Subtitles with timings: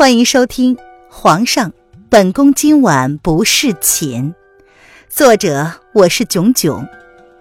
[0.00, 0.76] 欢迎收听
[1.10, 1.74] 《皇上，
[2.08, 4.32] 本宫今晚不侍寝》，
[5.10, 6.88] 作者我是囧囧，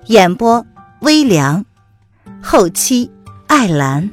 [0.08, 0.66] 演播
[1.00, 1.66] 微凉，
[2.44, 3.10] 后期
[3.48, 4.12] 艾兰。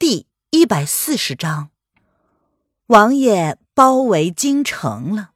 [0.00, 1.70] 第一百四十章，
[2.88, 5.35] 王爷包围京城了。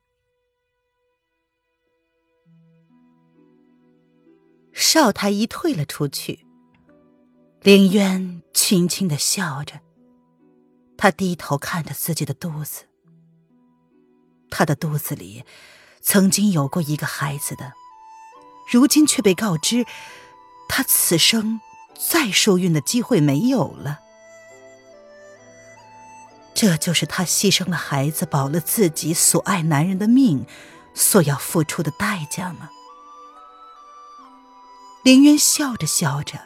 [4.80, 6.46] 少太医退了出去，
[7.60, 9.80] 凌渊轻轻的笑着。
[10.96, 12.84] 他低头看着自己的肚子，
[14.50, 15.44] 他的肚子里
[16.00, 17.74] 曾经有过一个孩子的，
[18.70, 19.84] 如今却被告知，
[20.66, 21.60] 他此生
[21.98, 24.00] 再受孕的机会没有了。
[26.54, 30.46] 这就是他牺牲了孩子，保了自己所爱男人的命，
[30.94, 32.70] 所要付出的代价吗？
[35.02, 36.38] 林渊笑着笑着，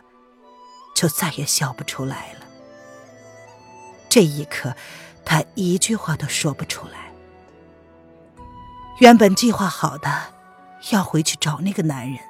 [0.95, 2.41] 就再也笑不出来了。
[4.09, 4.77] 这一刻，
[5.25, 7.13] 他一句话都说不出来。
[9.01, 10.35] 原本计划好的
[10.93, 12.21] 要回去找那个男人，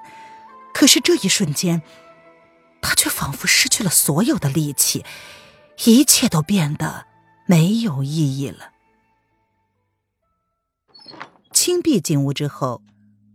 [0.72, 1.82] 可是这一瞬间，
[2.80, 5.04] 他却仿佛失去了所有的力气，
[5.84, 7.06] 一切都变得
[7.46, 8.72] 没有意义了。
[11.52, 12.80] 青碧进屋之后。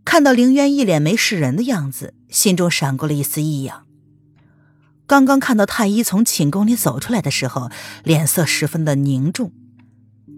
[0.04, 3.86] 看到凌渊一脸没事人的样子，心中闪过了一丝异样。
[5.06, 7.70] 刚刚看到太医从寝宫里走出来的时候，
[8.04, 9.52] 脸色十分的凝重。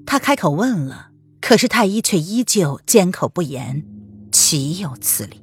[0.07, 3.85] 他开口问了，可是太医却依旧缄口不言，
[4.31, 5.43] 岂有此理？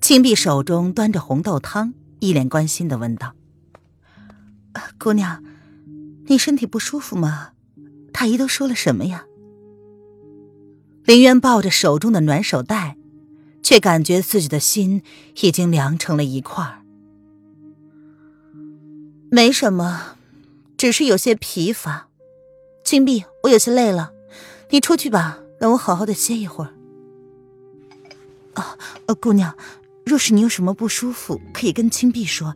[0.00, 3.34] 青碧手中端着红豆汤，一脸关心的问道
[4.98, 5.42] ：“姑娘，
[6.26, 7.50] 你身体不舒服吗？
[8.12, 9.24] 太医都说了什么呀？”
[11.10, 12.96] 林渊抱着手中的暖手袋，
[13.64, 15.02] 却感觉自己的心
[15.40, 16.82] 已经凉成了一块儿
[19.28, 20.16] 没什么，
[20.76, 22.06] 只是有些疲乏。
[22.84, 24.12] 青碧，我有些累了，
[24.68, 26.70] 你出去吧，让我好好的歇一会儿。
[28.54, 29.56] 啊，呃，姑娘，
[30.06, 32.54] 若是你有什么不舒服，可以跟青碧说，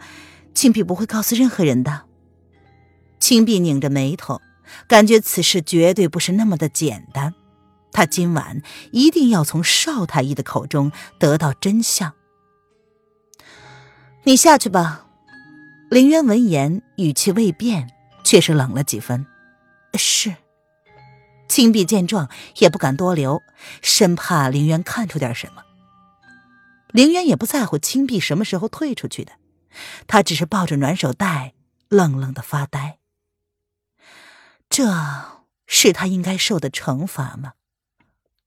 [0.54, 2.02] 青碧不会告诉任何人的。
[3.18, 4.40] 青碧拧着眉头，
[4.86, 7.34] 感觉此事绝对不是那么的简单。
[7.94, 8.60] 他今晚
[8.90, 12.12] 一定要从邵太医的口中得到真相。
[14.24, 15.06] 你下去吧。
[15.90, 17.90] 林渊闻言，语气未变，
[18.24, 19.24] 却是冷了几分。
[19.94, 20.34] 是。
[21.46, 23.42] 青碧见状，也不敢多留，
[23.80, 25.62] 生怕林渊看出点什么。
[26.88, 29.32] 林渊也不在乎青碧什么时候退出去的，
[30.06, 31.54] 他只是抱着暖手袋，
[31.88, 32.98] 愣愣的发呆。
[34.68, 34.90] 这
[35.66, 37.52] 是他应该受的惩罚吗？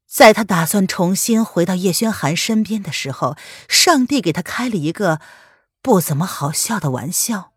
[0.08, 3.36] 在他打算重新回到叶轩寒身边的时候，
[3.68, 5.20] 上帝给他开了一个
[5.82, 7.52] 不怎么好笑的玩笑。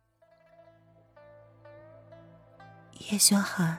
[3.10, 3.78] 叶轩寒，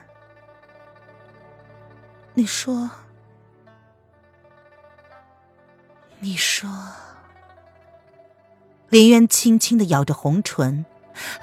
[2.32, 2.90] 你说，
[6.20, 6.68] 你说，
[8.88, 10.86] 林渊轻轻的咬着红唇，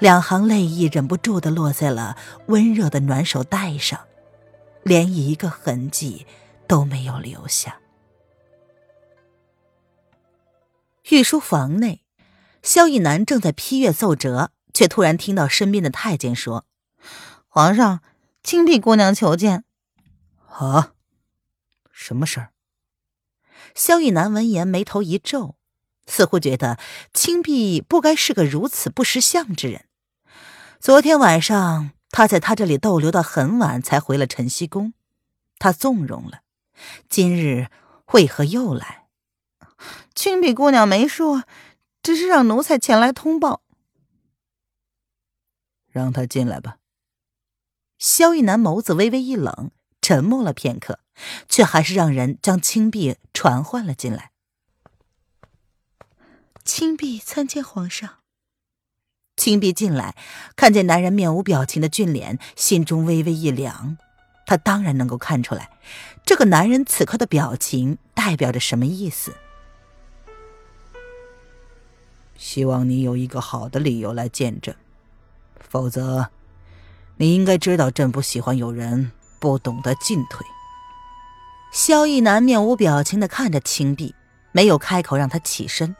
[0.00, 4.00] 两行泪意忍不住的落在了温热的暖手袋上，
[4.82, 6.26] 连一个痕迹。
[6.70, 7.80] 都没有留下。
[11.10, 12.04] 御书房内，
[12.62, 16.64] 萧逸南正在批阅奏折，却突然听到身边的太监说
[17.50, 18.02] ：“皇上，
[18.44, 19.64] 青碧姑娘求见。”
[20.46, 20.92] 啊，
[21.90, 22.52] 什么事儿？
[23.74, 25.56] 萧逸南闻言，眉头一皱，
[26.06, 26.78] 似乎觉得
[27.12, 29.86] 青碧不该是个如此不识相之人。
[30.78, 34.94] 昨天晚上，他在他这里逗留到很晚，才回了晨曦宫，
[35.58, 36.42] 他纵容了。
[37.08, 37.68] 今日
[38.12, 39.06] 为何又来？
[40.14, 41.44] 青碧姑娘没说，
[42.02, 43.62] 只是让奴才前来通报。
[45.88, 46.76] 让他进来吧。
[47.98, 49.70] 萧逸南眸子微微一冷，
[50.00, 51.00] 沉默了片刻，
[51.48, 54.30] 却还是让人将青碧传唤了进来。
[56.64, 58.18] 青碧参见皇上。
[59.36, 60.16] 青碧进来，
[60.54, 63.96] 看见男人面无表情的俊脸，心中微微一凉。
[64.50, 65.70] 他当然能够看出来，
[66.26, 69.32] 这个男人此刻的表情代表着什么意思。
[72.36, 74.74] 希望你有一个好的理由来见朕，
[75.60, 76.30] 否则，
[77.18, 80.44] 你应该知道朕不喜欢有人不懂得进退。
[81.70, 84.16] 萧逸南面无表情的看着青碧，
[84.50, 85.94] 没有开口让他起身，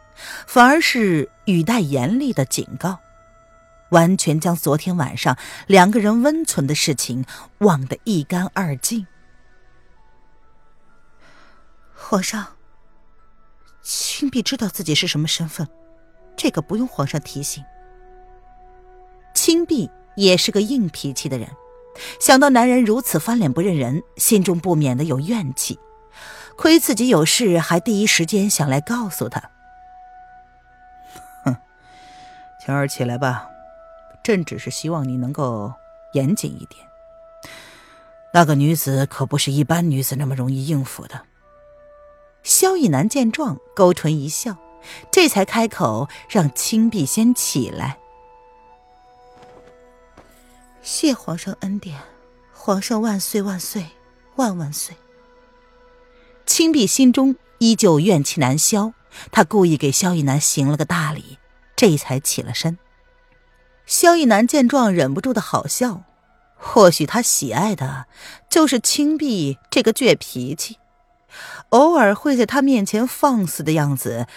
[0.49, 2.99] 反而是语带严厉的警告。
[3.91, 7.25] 完全将昨天晚上两个人温存的事情
[7.59, 9.07] 忘得一干二净。
[11.95, 12.47] 皇上，
[13.83, 15.69] 青碧知道自己是什么身份，
[16.37, 17.63] 这个不用皇上提醒。
[19.33, 21.49] 青碧也是个硬脾气的人，
[22.19, 25.79] 想到男人如此翻脸不认人，心中不免的有怨气。
[26.57, 29.51] 亏自己有事，还第一时间想来告诉他。
[31.45, 31.57] 哼，
[32.61, 33.49] 晴儿起来吧，
[34.23, 35.73] 朕只是希望你能够
[36.13, 36.87] 严谨一点。
[38.33, 41.23] 那个女子可不是一般女子那么容易应付的。
[42.43, 44.57] 萧逸南见状，勾唇一笑，
[45.11, 47.99] 这才开口让青碧先起来。
[50.81, 52.01] 谢皇上恩典，
[52.53, 53.85] 皇上万岁万岁
[54.37, 54.97] 万万岁！
[56.47, 58.95] 青碧心中依旧怨气难消，
[59.31, 61.39] 他故意给萧逸南行了个大礼，
[61.77, 62.79] 这才起了身。
[63.91, 66.05] 萧逸南见状，忍不住的好笑。
[66.55, 68.07] 或许他喜爱的
[68.49, 70.79] 就是青碧这个倔脾气，
[71.71, 74.29] 偶尔会在他面前放肆的样子，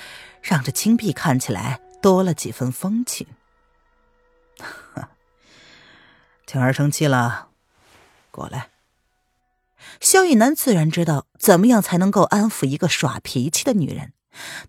[0.41, 3.27] 让这青碧看起来多了几分风情。
[6.47, 7.49] 晴儿生气了，
[8.31, 8.69] 过来。
[10.01, 14.13] 萧逸南自然知道怎么样才能够安抚一个耍脾气的女人，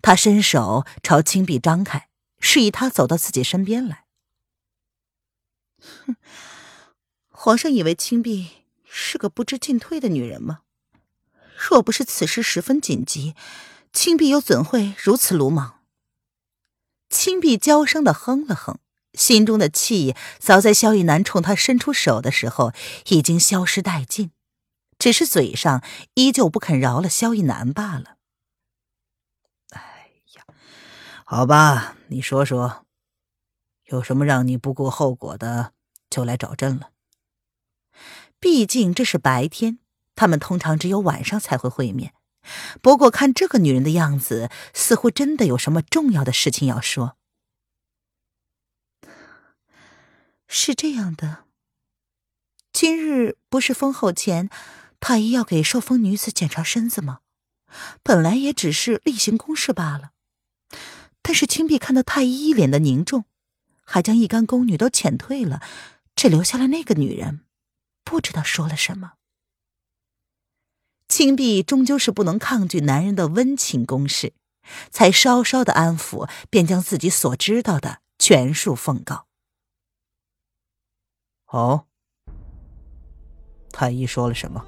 [0.03, 2.07] 他伸手朝青碧张开，
[2.39, 4.04] 示意她走到自己身边来。
[6.05, 6.15] 哼。
[7.37, 8.49] 皇上以为青碧
[8.85, 10.61] 是个不知进退的女人吗？
[11.57, 13.35] 若不是此事十分紧急，
[13.93, 15.81] 青碧又怎会如此鲁莽？
[17.09, 18.79] 青碧娇声的哼了哼，
[19.13, 22.73] 心中的气早在萧逸南冲他伸出手的时候
[23.09, 24.31] 已经消失殆尽，
[24.97, 25.83] 只是嘴上
[26.15, 28.17] 依旧不肯饶了萧逸南罢了。
[29.69, 30.45] 哎呀，
[31.25, 32.85] 好吧，你说说，
[33.85, 35.73] 有什么让你不顾后果的
[36.15, 36.91] 就来找朕了？
[38.39, 39.79] 毕竟这是白天，
[40.15, 42.13] 他们通常只有晚上才会会面。
[42.81, 47.17] 不过看这个女人的样子，似乎真的有什么重要的事情要说。
[50.47, 51.45] 是这样的，
[52.71, 54.49] 今日不是封后前，
[54.99, 57.19] 太医要给受封女子检查身子吗？
[58.03, 60.11] 本来也只是例行公事罢了。
[61.23, 63.25] 但是青碧看到太医一脸的凝重，
[63.83, 65.61] 还将一干宫女都遣退了，
[66.15, 67.41] 只留下了那个女人。
[68.03, 69.13] 不知道说了什么，
[71.07, 74.33] 青碧终究是不能抗拒男人的温情攻势，
[74.91, 79.25] 才稍稍的安抚，便将自己所知道的全数奉告。
[81.47, 81.87] 哦，
[83.71, 84.65] 太医说了什么？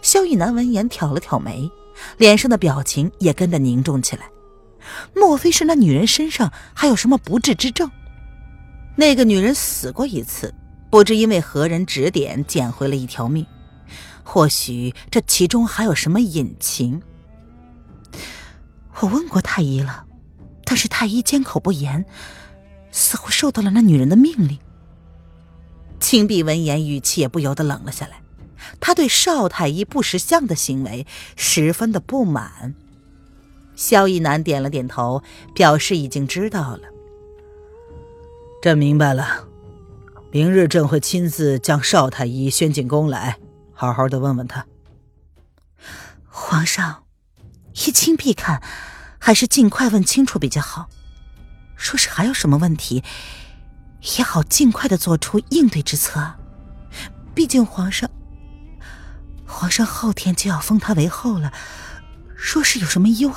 [0.00, 1.70] 萧逸南闻言挑了挑眉，
[2.16, 4.30] 脸上的表情也跟着凝重起来。
[5.14, 7.90] 莫非是那女人身上还有什么不治之症？
[8.96, 10.52] 那个女人死过一次。
[10.88, 13.44] 不知因为何人指点，捡回了一条命。
[14.22, 17.02] 或许这其中还有什么隐情。
[19.00, 20.06] 我问过太医了，
[20.64, 22.06] 但是太医缄口不言，
[22.90, 24.58] 似乎受到了那女人的命令。
[26.00, 28.22] 青碧闻言，语气也不由得冷了下来。
[28.80, 31.06] 他对邵太医不识相的行为
[31.36, 32.74] 十分的不满。
[33.74, 35.22] 萧逸南点了点头，
[35.54, 36.82] 表示已经知道了。
[38.62, 39.46] 朕明白了。
[40.32, 43.38] 明日朕会亲自将邵太医宣进宫来，
[43.72, 44.66] 好好的问问他。
[46.26, 47.04] 皇上，
[47.74, 48.62] 依青碧看，
[49.18, 50.88] 还是尽快问清楚比较好。
[51.76, 53.04] 若是还有什么问题，
[54.18, 56.34] 也好尽快的做出应对之策。
[57.34, 58.10] 毕竟皇上，
[59.46, 61.52] 皇上后天就要封他为后了。
[62.34, 63.34] 若是有什么意外，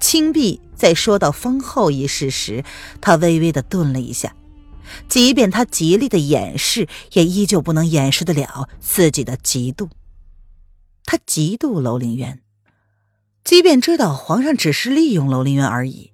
[0.00, 2.64] 青碧在说到封后一事时，
[3.00, 4.34] 他微微的顿了一下。
[5.08, 9.88] 即便他极力的掩饰，也依旧不能掩饰得了自己的嫉妒。
[11.04, 12.40] 他嫉妒楼凌渊，
[13.44, 16.12] 即便知道皇上只是利用楼凌渊而已，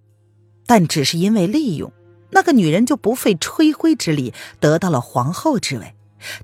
[0.67, 1.93] 但只是因为利用，
[2.33, 5.95] 那个女人就不费吹灰之力得到了皇后之位，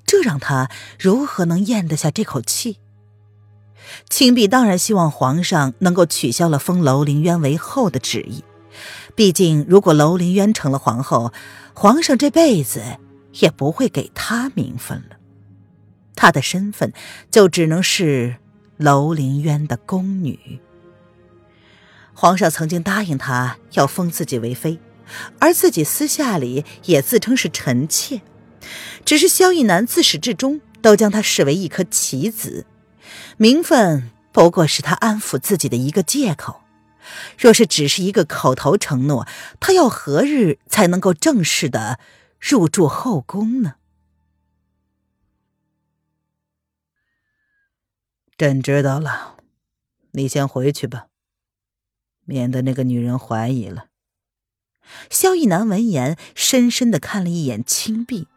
[0.05, 2.79] 这让他如何能咽得下这口气？
[4.09, 8.43] 青碧当然希望皇上能够取消了封楼凌渊为后的旨意。
[9.15, 11.31] 毕竟，如果楼凌渊成了皇后，
[11.73, 12.81] 皇上这辈子
[13.33, 15.17] 也不会给她名分了，
[16.15, 16.91] 她的身份
[17.29, 18.37] 就只能是
[18.77, 20.59] 楼凌渊的宫女。
[22.15, 24.79] 皇上曾经答应她要封自己为妃，
[25.39, 28.21] 而自己私下里也自称是臣妾，
[29.05, 32.65] 只是萧逸南自始至终都将她视为一颗棋子，
[33.37, 36.61] 名分不过是他安抚自己的一个借口。
[37.37, 39.27] 若是只是一个口头承诺，
[39.59, 41.99] 他要何日才能够正式的
[42.39, 43.75] 入住后宫呢？
[48.37, 49.37] 朕知道了，
[50.11, 51.07] 你先回去吧。
[52.25, 53.87] 免得那个女人怀疑了。
[55.09, 58.27] 萧逸南闻言，深深的看了一眼青碧，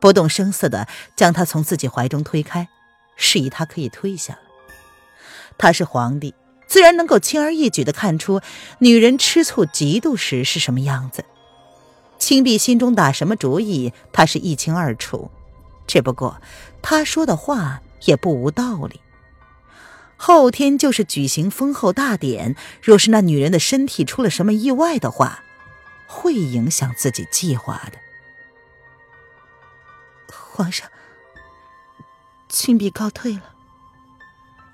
[0.00, 2.68] 不动声色的将她从自己怀中推开，
[3.16, 4.40] 示意他可以退下了。
[5.56, 6.34] 他是皇帝，
[6.66, 8.40] 自然能够轻而易举的看出
[8.78, 11.24] 女人吃醋嫉妒时是什么样子。
[12.18, 15.30] 青碧心中打什么主意，他是一清二楚。
[15.86, 16.40] 只不过
[16.80, 19.00] 他说的话也不无道理。
[20.16, 25.44] 后天就是举行封后大典，若是那女人的身体出了什么意外的话，
[26.06, 27.98] 会影响自己计划的。
[30.52, 30.88] 皇上，
[32.54, 33.42] 青碧告退了。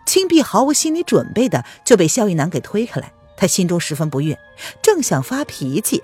[0.07, 4.39] 青碧毫无心理准备的就被萧逸南给推开来，他心中十分不悦，
[4.83, 6.03] 正想发脾气，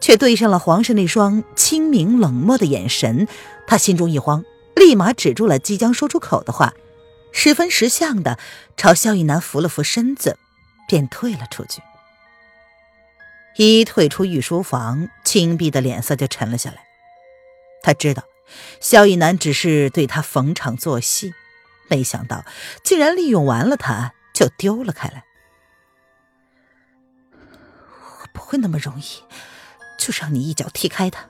[0.00, 3.28] 却对上了皇上那双清明冷漠的眼神，
[3.66, 6.72] 他心中一慌，立马止住了即将说出口的话，
[7.30, 8.38] 十分识相的
[8.76, 10.38] 朝萧逸南扶了扶身子，
[10.88, 11.82] 便退了出去。
[13.56, 16.78] 一退出御书房，青碧的脸色就沉了下来。
[17.82, 18.24] 他知道，
[18.80, 21.32] 萧逸南只是对他逢场作戏，
[21.88, 22.44] 没想到
[22.82, 25.24] 竟然利用完了他就丢了开来。
[27.32, 29.04] 我不会那么容易
[29.98, 31.26] 就让你一脚踢开他。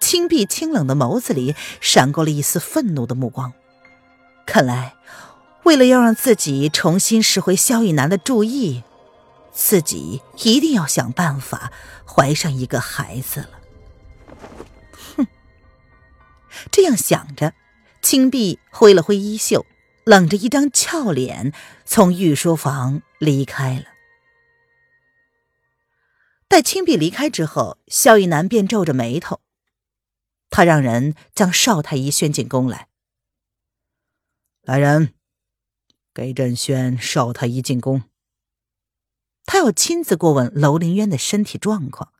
[0.00, 3.52] 青碧清冷的眸子里闪过了一丝愤怒的目光，
[4.46, 4.94] 看来，
[5.64, 8.84] 为了要让自己重新拾回萧逸南的注意。
[9.52, 11.72] 自己一定要想办法
[12.06, 13.55] 怀上一个孩子了。
[16.70, 17.54] 这样想着，
[18.02, 19.66] 青碧挥了挥衣袖，
[20.04, 21.52] 冷着一张俏脸
[21.84, 23.86] 从御书房离开了。
[26.48, 29.40] 待青碧离开之后，萧逸南便皱着眉头，
[30.48, 32.88] 他让人将邵太医宣进宫来。
[34.62, 35.14] 来人，
[36.14, 38.02] 给朕宣邵太医进宫。
[39.44, 42.12] 他要亲自过问楼凌渊的身体状况。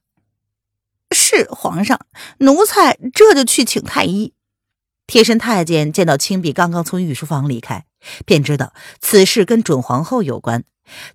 [1.15, 2.07] 是皇上，
[2.39, 4.33] 奴才这就去请太医。
[5.07, 7.87] 贴身太监见到青碧刚刚从御书房离开，
[8.25, 10.65] 便知道此事跟准皇后有关。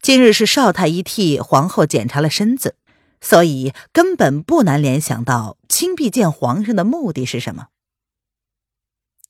[0.02, 2.76] 今日是少太医替皇后检查了身子，
[3.20, 7.68] 所以根本不难联想到青碧见皇上的目的是什么。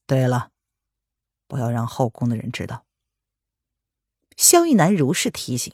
[0.05, 0.49] 对了，
[1.47, 2.83] 不要让后宫的人知道。
[4.37, 5.73] 萧逸南如是提醒。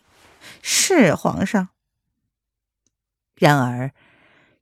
[0.62, 1.70] 是皇上。
[3.36, 3.94] 然而，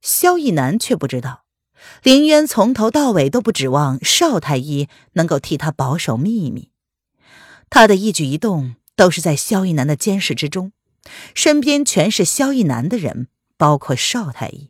[0.05, 1.45] 萧逸南却不知道，
[2.03, 6.69] 林渊从头到尾都不指望邵太医能够替他保守秘密。
[7.71, 10.73] 他的一举一动都是在萧逸南的监视之中，
[11.33, 14.69] 身边全是萧逸南的人，包括邵太医。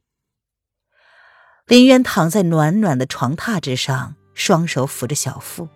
[1.68, 5.68] 林渊躺在暖暖的床榻之上，双手抚着小腹，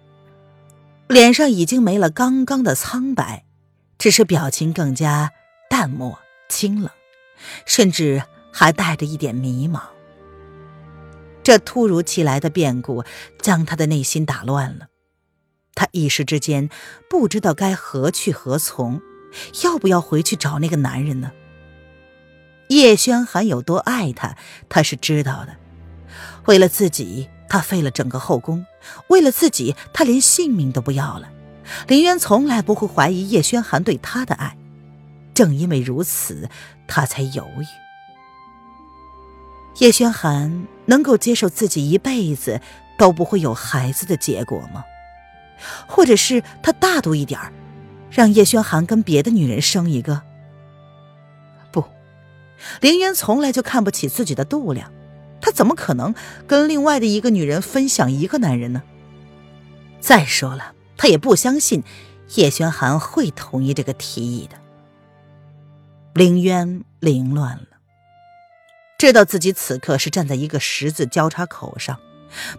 [1.10, 3.44] 脸上已经没了刚刚的苍白。
[3.98, 5.34] 只是表情更加
[5.70, 6.90] 淡漠、清冷，
[7.66, 9.82] 甚至还带着一点迷茫。
[11.44, 13.04] 这突如其来的变故
[13.42, 14.88] 将他的内心打乱了，
[15.74, 16.70] 他一时之间
[17.10, 19.02] 不知道该何去何从，
[19.64, 21.32] 要不要回去找那个男人呢？
[22.68, 24.38] 叶轩寒有多爱他，
[24.68, 25.56] 他是知道的。
[26.46, 28.64] 为了自己，他废了整个后宫；
[29.08, 31.32] 为了自己，他连性命都不要了。
[31.88, 34.56] 林渊从来不会怀疑叶轩寒对他的爱，
[35.34, 36.48] 正因为如此，
[36.88, 37.66] 他才犹豫。
[39.80, 42.62] 叶轩寒能够接受自己一辈子
[42.98, 44.84] 都不会有孩子的结果吗？
[45.88, 47.40] 或者是他大度一点
[48.10, 50.22] 让叶轩寒跟别的女人生一个？
[51.72, 51.84] 不，
[52.82, 54.92] 林渊从来就看不起自己的度量，
[55.42, 56.14] 他怎么可能
[56.46, 58.84] 跟另外的一个女人分享一个男人呢？
[60.00, 60.74] 再说了。
[61.02, 61.82] 他也不相信
[62.36, 64.58] 叶轩寒会同意这个提议的。
[66.14, 67.69] 凌渊凌乱了，
[69.00, 71.98] 知道自己此刻是站在一个十字交叉口上，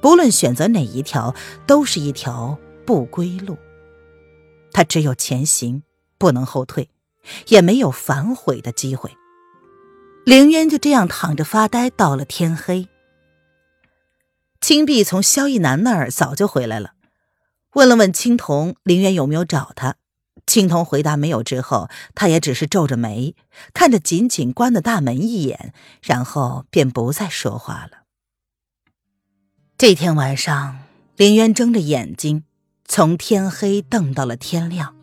[0.00, 1.34] 不论选择哪一条，
[1.66, 3.58] 都是一条不归路。
[4.72, 5.82] 他只有前行，
[6.16, 6.88] 不能后退，
[7.48, 9.14] 也没有反悔的机会。
[10.24, 12.88] 凌渊就这样躺着发呆，到了天黑。
[14.62, 16.92] 青碧从萧逸南那儿早就回来了。
[17.74, 19.96] 问了问青铜林渊有没有找他，
[20.46, 21.42] 青铜回答没有。
[21.42, 23.34] 之后，他也只是皱着眉，
[23.72, 28.02] 看着紧紧关的大门一眼，然后便不再说话了。
[29.78, 30.80] 这天晚上，
[31.16, 32.44] 林渊睁着眼睛，
[32.84, 34.94] 从天黑瞪到了天亮，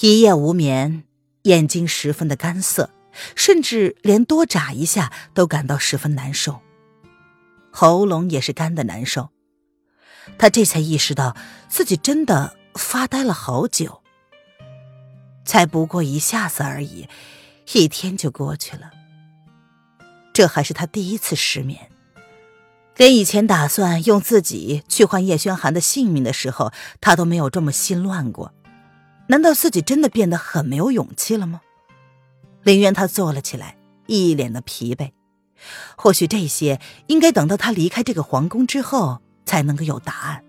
[0.00, 1.04] 一夜无眠，
[1.42, 2.90] 眼睛十分的干涩，
[3.34, 6.60] 甚至连多眨一下都感到十分难受，
[7.72, 9.30] 喉咙也是干的难受。
[10.38, 11.36] 他这才意识到
[11.68, 14.03] 自己真的发呆了好久。
[15.44, 17.08] 才不过一下子而已，
[17.72, 18.90] 一天就过去了。
[20.32, 21.90] 这还是他第一次失眠，
[22.96, 28.52] 连以前打算用自己去换叶轩寒的性命的时候，他都没有这么心乱过。
[29.28, 31.60] 难道自己真的变得很没有勇气了吗？
[32.62, 35.12] 林渊他坐了起来，一脸的疲惫。
[35.96, 40.44] 或许这些应该等到他离开这个皇宫之后才能够有答案。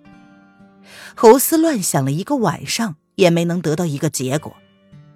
[1.16, 4.56] 胡思乱想了一个晚上，也没能得到一个结果。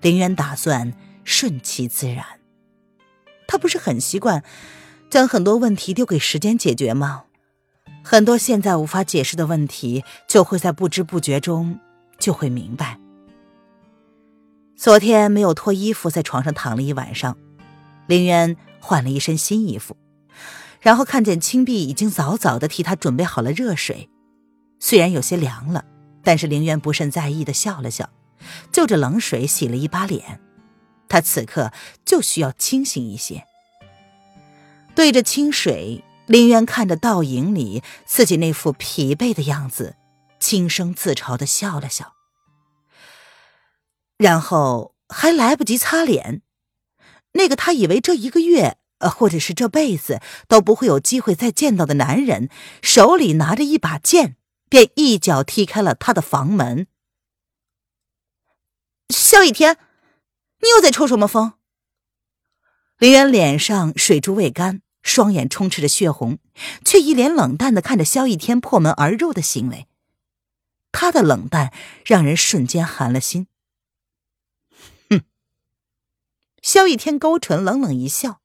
[0.01, 2.25] 林渊打算顺其自然。
[3.47, 4.43] 他不是很习惯
[5.09, 7.23] 将很多问题丢给时间解决吗？
[8.03, 11.79] 很多现在无法解释的问题，就会在不知不觉中
[12.17, 12.99] 就会明白。
[14.75, 17.37] 昨天没有脱衣服，在床上躺了一晚上。
[18.07, 19.97] 林渊换了一身新衣服，
[20.79, 24.09] 然后看见青碧已经早早的替他准备好了热水，
[24.79, 25.83] 虽然有些凉了，
[26.23, 28.09] 但是林渊不甚在意的笑了笑，
[28.71, 30.39] 就着冷水洗了一把脸。
[31.07, 31.73] 他此刻
[32.05, 33.45] 就需要清醒一些。
[34.95, 39.95] 对着清水，林渊看着倒影里自己那副疲惫的样子，
[40.39, 42.13] 轻声自嘲的笑了笑。
[44.17, 46.41] 然后还来不及擦脸，
[47.33, 52.49] 那个他以为这一个月，呃，或者是这辈子都不会有机会再见到的男人，
[52.81, 54.35] 手里拿着一把剑，
[54.69, 56.87] 便一脚踢开了他的房门。
[59.09, 59.77] 萧逸天，
[60.61, 61.53] 你又在抽什么风？
[62.99, 66.37] 林渊脸上水珠未干，双眼充斥着血红，
[66.85, 69.87] 却一脸冷淡的看着萧逸天破门而入的行为。
[70.91, 71.73] 他的冷淡
[72.05, 73.47] 让人瞬间寒了心。
[75.09, 75.21] 哼
[76.61, 78.41] 萧逸天勾唇，冷冷一笑，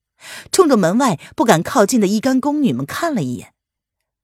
[0.50, 3.52] 冲着门外不敢靠近的一干宫女们看了一眼。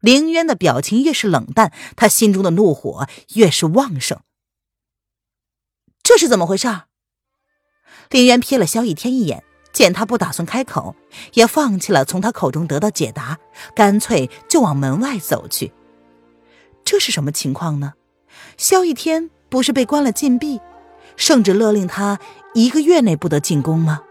[0.00, 4.22] 凌渊的表情越是冷淡，他心中的怒火越是旺盛。
[6.02, 6.68] 这是怎么回事？
[8.10, 10.96] 林渊瞥了萧逸天一眼，见他不打算开口，
[11.34, 13.38] 也放弃了从他口中得到解答，
[13.74, 15.72] 干脆就往门外走去。
[16.84, 17.94] 这是什么情况呢？
[18.56, 20.60] 萧逸天不是被关了禁闭？
[21.16, 22.18] 圣旨勒令他
[22.54, 24.02] 一个月内不得进宫吗？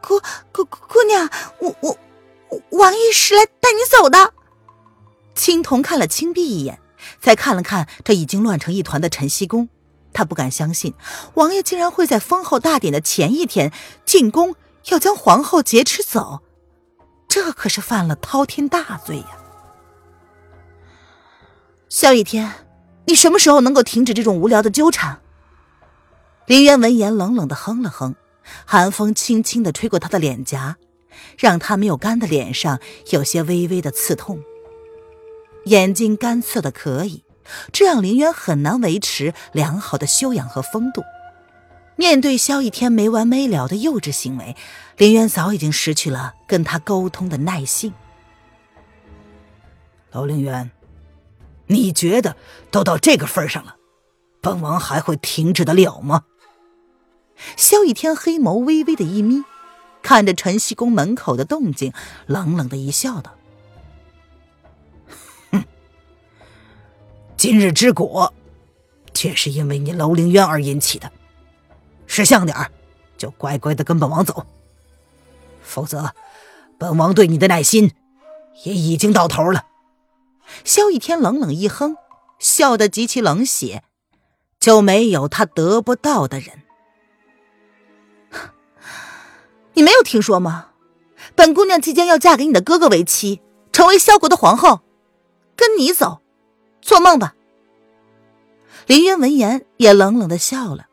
[0.00, 1.98] 姑姑姑娘，我我
[2.70, 4.34] 王爷是来带你走的。
[5.34, 6.80] 青铜看了青碧一眼，
[7.20, 9.68] 再看了看这已经乱成一团的晨曦宫，
[10.12, 10.94] 他不敢相信
[11.34, 13.72] 王爷竟然会在封后大典的前一天
[14.04, 14.54] 进宫，
[14.86, 16.40] 要将皇后劫持走，
[17.28, 19.38] 这可是犯了滔天大罪呀！
[21.88, 22.52] 萧逸天，
[23.06, 25.20] 你什么时候能够停止这种无聊的纠缠？
[26.46, 28.14] 林渊闻言，冷冷的哼了哼，
[28.64, 30.76] 寒风轻轻的吹过他的脸颊，
[31.38, 34.42] 让他没有干的脸上有些微微的刺痛。
[35.66, 37.24] 眼睛干涩的可以，
[37.72, 41.02] 这让林渊很难维持良好的修养和风度。
[41.96, 44.56] 面对萧逸天没完没了的幼稚行为，
[44.96, 47.92] 林渊早已经失去了跟他沟通的耐性。
[50.10, 50.70] 楼凌渊，
[51.66, 52.36] 你觉得
[52.70, 53.76] 都到这个份上了，
[54.40, 56.24] 本王还会停止得了吗？
[57.56, 59.42] 萧逸天黑眸微微的一眯，
[60.02, 61.92] 看着晨曦宫门口的动静，
[62.26, 63.34] 冷冷的一笑，道
[67.42, 68.32] ：“今日之果，
[69.12, 71.10] 却是因为你楼凌渊而引起的。
[72.06, 72.70] 识相点儿，
[73.18, 74.46] 就乖乖的跟本王走，
[75.60, 76.12] 否则，
[76.78, 77.90] 本王对你的耐心
[78.62, 79.64] 也已经到头了。”
[80.64, 81.96] 萧逸天冷冷一哼，
[82.38, 83.82] 笑得极其冷血，
[84.60, 86.62] 就没有他得不到的人。
[89.74, 90.68] 你没有听说吗？
[91.34, 94.82] 本姑娘即将要嫁给你的哥哥为妻，成为萧国的皇后。
[95.56, 96.21] 跟你走，
[96.82, 97.34] 做梦吧！
[98.86, 100.88] 林渊闻言也冷冷的笑了，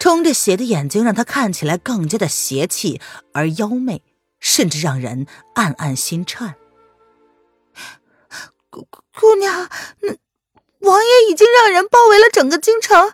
[0.00, 3.00] 充着血的眼睛让他看起来更加的邪气
[3.32, 4.02] 而妖媚，
[4.40, 6.56] 甚至让人暗暗心颤。
[8.68, 10.16] 姑姑娘，那
[10.80, 13.12] 王爷已经让人包围了整个京城，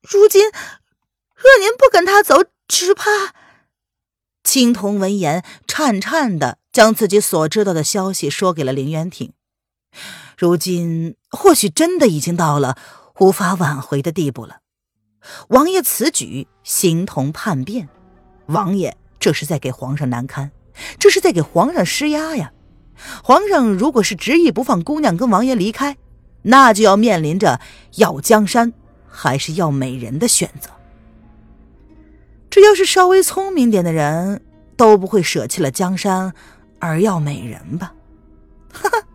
[0.00, 0.50] 如今
[1.34, 3.34] 若您不跟他走，只怕……
[4.44, 9.32] 青铜闻言，颤颤的将自己所知道的消息说给了林渊听。
[10.40, 12.78] 如今或许真的已经到了
[13.18, 14.60] 无法挽回的地步了。
[15.48, 17.90] 王爷此举形同叛变，
[18.46, 20.50] 王爷这是在给皇上难堪，
[20.98, 22.54] 这是在给皇上施压呀！
[23.22, 25.98] 皇上如果是执意不放姑娘跟王爷离开，
[26.40, 27.60] 那就要面临着
[27.96, 28.72] 要江山
[29.06, 30.70] 还是要美人的选择。
[32.48, 34.42] 这要是稍微聪明点的人，
[34.74, 36.32] 都不会舍弃了江山
[36.78, 37.92] 而要美人吧？
[38.72, 39.06] 哈哈，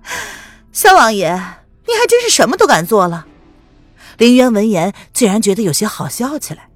[0.76, 1.30] 萧王爷，
[1.88, 3.26] 你还真是什么都敢做了。
[4.18, 6.68] 林渊闻言，竟然觉得有些好笑起来。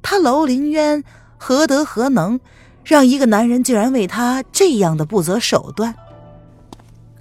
[0.00, 1.02] 他楼林渊
[1.36, 2.38] 何德何能，
[2.84, 5.96] 让一个男人竟然为他这样的不择手段？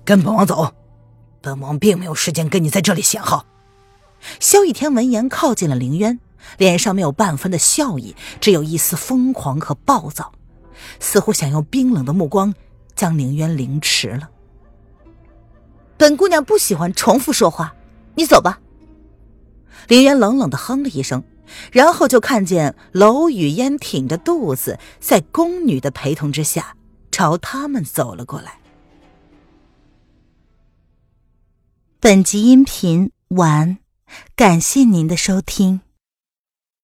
[0.06, 0.72] 跟本王走，
[1.42, 3.48] 本王并没有时间跟你在这里闲耗。
[4.40, 6.20] 萧逸天闻言靠近了林渊，
[6.60, 10.32] 脸上没有半分的笑意，只有一丝疯狂和暴躁，
[11.00, 12.54] 似乎想用冰冷的目光
[12.96, 14.30] 将林渊凌迟了。
[15.98, 17.76] 本姑娘不喜欢重复说话，
[18.16, 18.60] 你走吧。
[19.88, 21.24] 林渊冷冷的哼了一声，
[21.72, 26.76] 然后就看见楼雨嫣挺着肚子，在宫女的陪同之下
[27.12, 28.60] 朝他们走了过来。
[32.00, 33.80] 本集音频完，
[34.36, 35.82] 感谢您的收听。